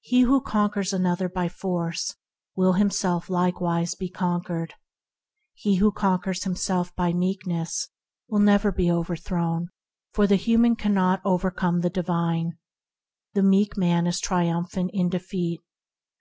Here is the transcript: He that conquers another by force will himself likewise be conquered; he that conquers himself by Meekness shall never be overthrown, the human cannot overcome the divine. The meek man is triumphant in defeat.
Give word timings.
He 0.00 0.22
that 0.22 0.42
conquers 0.44 0.92
another 0.92 1.28
by 1.28 1.48
force 1.48 2.14
will 2.54 2.74
himself 2.74 3.28
likewise 3.28 3.96
be 3.96 4.08
conquered; 4.08 4.74
he 5.54 5.76
that 5.80 5.90
conquers 5.96 6.44
himself 6.44 6.94
by 6.94 7.12
Meekness 7.12 7.88
shall 8.30 8.38
never 8.38 8.70
be 8.70 8.88
overthrown, 8.92 9.70
the 10.14 10.36
human 10.36 10.76
cannot 10.76 11.20
overcome 11.24 11.80
the 11.80 11.90
divine. 11.90 12.58
The 13.34 13.42
meek 13.42 13.76
man 13.76 14.06
is 14.06 14.20
triumphant 14.20 14.92
in 14.94 15.08
defeat. 15.08 15.60